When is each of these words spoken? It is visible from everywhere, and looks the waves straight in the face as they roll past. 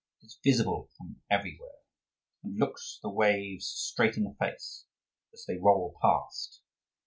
It 0.23 0.25
is 0.25 0.39
visible 0.43 0.89
from 0.97 1.21
everywhere, 1.29 1.77
and 2.41 2.57
looks 2.57 2.97
the 3.03 3.09
waves 3.11 3.67
straight 3.67 4.17
in 4.17 4.23
the 4.23 4.33
face 4.39 4.85
as 5.31 5.45
they 5.47 5.57
roll 5.59 5.95
past. 6.01 6.63